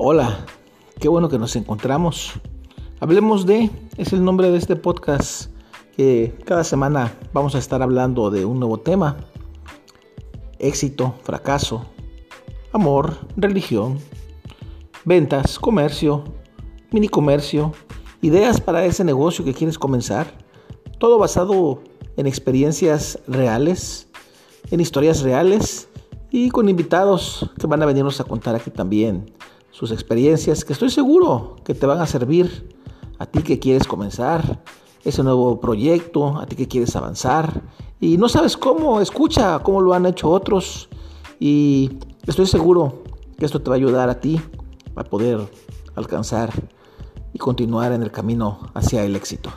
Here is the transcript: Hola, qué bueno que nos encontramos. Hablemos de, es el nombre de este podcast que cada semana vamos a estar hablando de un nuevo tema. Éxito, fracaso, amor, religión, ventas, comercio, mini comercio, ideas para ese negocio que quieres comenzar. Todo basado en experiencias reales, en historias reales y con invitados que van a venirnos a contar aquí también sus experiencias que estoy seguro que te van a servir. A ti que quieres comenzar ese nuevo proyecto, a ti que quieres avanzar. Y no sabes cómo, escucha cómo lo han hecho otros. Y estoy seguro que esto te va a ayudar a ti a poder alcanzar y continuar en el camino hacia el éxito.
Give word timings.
Hola, 0.00 0.46
qué 1.00 1.08
bueno 1.08 1.28
que 1.28 1.40
nos 1.40 1.56
encontramos. 1.56 2.34
Hablemos 3.00 3.46
de, 3.46 3.68
es 3.96 4.12
el 4.12 4.22
nombre 4.22 4.48
de 4.48 4.56
este 4.56 4.76
podcast 4.76 5.50
que 5.96 6.38
cada 6.44 6.62
semana 6.62 7.18
vamos 7.32 7.56
a 7.56 7.58
estar 7.58 7.82
hablando 7.82 8.30
de 8.30 8.44
un 8.44 8.60
nuevo 8.60 8.78
tema. 8.78 9.16
Éxito, 10.60 11.16
fracaso, 11.24 11.84
amor, 12.72 13.18
religión, 13.36 13.98
ventas, 15.04 15.58
comercio, 15.58 16.22
mini 16.92 17.08
comercio, 17.08 17.72
ideas 18.22 18.60
para 18.60 18.84
ese 18.84 19.02
negocio 19.02 19.44
que 19.44 19.52
quieres 19.52 19.80
comenzar. 19.80 20.32
Todo 21.00 21.18
basado 21.18 21.82
en 22.16 22.28
experiencias 22.28 23.18
reales, 23.26 24.06
en 24.70 24.78
historias 24.78 25.22
reales 25.22 25.88
y 26.30 26.50
con 26.50 26.68
invitados 26.68 27.50
que 27.58 27.66
van 27.66 27.82
a 27.82 27.86
venirnos 27.86 28.20
a 28.20 28.24
contar 28.24 28.54
aquí 28.54 28.70
también 28.70 29.36
sus 29.70 29.92
experiencias 29.92 30.64
que 30.64 30.72
estoy 30.72 30.90
seguro 30.90 31.56
que 31.64 31.74
te 31.74 31.86
van 31.86 32.00
a 32.00 32.06
servir. 32.06 32.76
A 33.18 33.26
ti 33.26 33.42
que 33.42 33.58
quieres 33.58 33.86
comenzar 33.88 34.62
ese 35.04 35.24
nuevo 35.24 35.60
proyecto, 35.60 36.38
a 36.38 36.46
ti 36.46 36.54
que 36.54 36.68
quieres 36.68 36.94
avanzar. 36.94 37.62
Y 38.00 38.16
no 38.16 38.28
sabes 38.28 38.56
cómo, 38.56 39.00
escucha 39.00 39.58
cómo 39.60 39.80
lo 39.80 39.92
han 39.92 40.06
hecho 40.06 40.30
otros. 40.30 40.88
Y 41.40 41.98
estoy 42.26 42.46
seguro 42.46 43.02
que 43.36 43.44
esto 43.44 43.60
te 43.60 43.70
va 43.70 43.76
a 43.76 43.78
ayudar 43.78 44.08
a 44.08 44.20
ti 44.20 44.40
a 44.94 45.04
poder 45.04 45.40
alcanzar 45.96 46.52
y 47.32 47.38
continuar 47.38 47.92
en 47.92 48.02
el 48.02 48.10
camino 48.10 48.70
hacia 48.74 49.04
el 49.04 49.16
éxito. 49.16 49.50